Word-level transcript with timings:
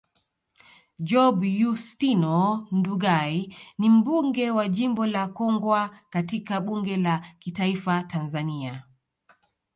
Job 1.09 1.37
Yustino 1.59 2.37
Ndugai 2.71 3.55
ni 3.77 3.89
mbunge 3.89 4.51
wa 4.51 4.67
jimbo 4.69 5.05
la 5.05 5.27
Kongwa 5.27 5.99
katika 6.09 6.61
bunge 6.61 6.97
la 6.97 7.21
kitaifa 7.39 8.03
Tanzania 8.03 8.83